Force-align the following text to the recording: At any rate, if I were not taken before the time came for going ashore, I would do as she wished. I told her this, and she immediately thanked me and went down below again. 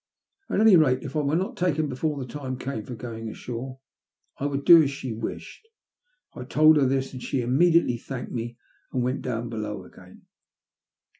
At 0.49 0.59
any 0.59 0.75
rate, 0.77 1.03
if 1.03 1.15
I 1.15 1.19
were 1.19 1.35
not 1.35 1.55
taken 1.55 1.87
before 1.87 2.17
the 2.17 2.25
time 2.25 2.57
came 2.57 2.83
for 2.83 2.95
going 2.95 3.29
ashore, 3.29 3.77
I 4.39 4.47
would 4.47 4.65
do 4.65 4.81
as 4.81 4.89
she 4.89 5.13
wished. 5.13 5.67
I 6.33 6.43
told 6.43 6.77
her 6.77 6.87
this, 6.87 7.13
and 7.13 7.21
she 7.21 7.41
immediately 7.41 7.99
thanked 7.99 8.31
me 8.31 8.57
and 8.91 9.03
went 9.03 9.21
down 9.21 9.47
below 9.49 9.83
again. 9.83 10.23